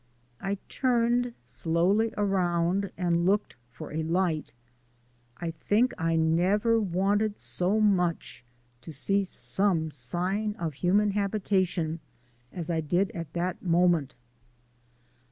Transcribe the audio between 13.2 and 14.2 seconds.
that moment.